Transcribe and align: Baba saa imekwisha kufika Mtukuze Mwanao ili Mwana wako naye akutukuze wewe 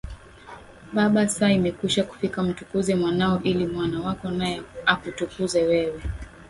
Baba 0.93 1.27
saa 1.29 1.49
imekwisha 1.49 2.03
kufika 2.03 2.43
Mtukuze 2.43 2.95
Mwanao 2.95 3.41
ili 3.43 3.67
Mwana 3.67 4.01
wako 4.01 4.29
naye 4.31 4.61
akutukuze 4.85 5.63
wewe 5.63 6.01